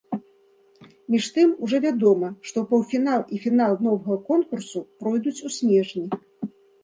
Між 1.15 1.25
тым, 1.35 1.49
ужо 1.67 1.77
вядома, 1.83 2.29
што 2.51 2.63
паўфінал 2.71 3.21
і 3.37 3.41
фінал 3.45 3.77
новага 3.89 4.17
конкурсу 4.33 4.79
пройдуць 5.03 5.37
у 5.49 5.53
снежні. 5.59 6.05